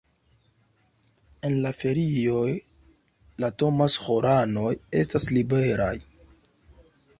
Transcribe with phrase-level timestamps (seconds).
[1.49, 2.47] En la ferioj
[3.45, 5.95] la Thomas-ĥoranoj estas liberaj.